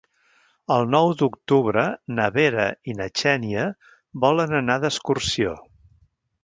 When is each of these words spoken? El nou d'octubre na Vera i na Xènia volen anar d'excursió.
El 0.75 0.87
nou 0.93 1.11
d'octubre 1.19 1.83
na 2.21 2.25
Vera 2.39 2.65
i 2.93 2.97
na 3.03 3.09
Xènia 3.23 3.69
volen 4.27 4.61
anar 4.63 4.83
d'excursió. 4.87 5.59